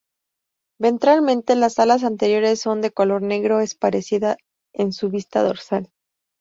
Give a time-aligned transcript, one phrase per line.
[0.79, 4.37] Ventralmente las alas anteriores son de color negro es parecida
[4.73, 5.91] en su vista dorsal.